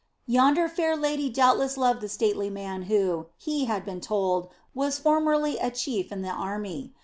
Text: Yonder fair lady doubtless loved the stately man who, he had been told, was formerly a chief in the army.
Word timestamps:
Yonder 0.25 0.67
fair 0.67 0.95
lady 0.97 1.29
doubtless 1.29 1.77
loved 1.77 2.01
the 2.01 2.09
stately 2.09 2.49
man 2.49 2.81
who, 2.89 3.27
he 3.37 3.65
had 3.65 3.85
been 3.85 4.01
told, 4.01 4.47
was 4.73 4.97
formerly 4.97 5.59
a 5.59 5.69
chief 5.69 6.11
in 6.11 6.23
the 6.23 6.27
army. 6.29 6.91